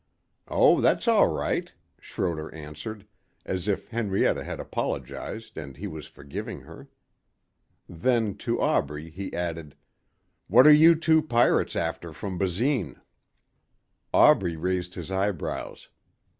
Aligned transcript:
"Oh, 0.47 0.81
that's 0.81 1.07
all 1.07 1.27
right;" 1.27 1.71
Schroder 1.99 2.51
answered, 2.55 3.05
as 3.45 3.67
if 3.67 3.89
Henrietta 3.89 4.43
had 4.43 4.59
apologized 4.59 5.59
and 5.59 5.77
he 5.77 5.85
was 5.85 6.07
forgiving 6.07 6.61
her. 6.61 6.89
Then 7.87 8.33
to 8.37 8.59
Aubrey 8.59 9.11
he 9.11 9.31
added, 9.31 9.75
"What 10.47 10.65
are 10.65 10.73
you 10.73 10.95
two 10.95 11.21
pirates 11.21 11.75
after 11.75 12.13
from 12.13 12.39
Basine?" 12.39 12.99
Aubrey 14.11 14.55
raised 14.55 14.95
his 14.95 15.11
eyebrows. 15.11 15.89